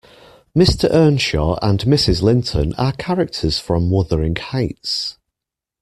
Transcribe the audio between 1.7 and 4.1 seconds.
Mrs Linton are characters from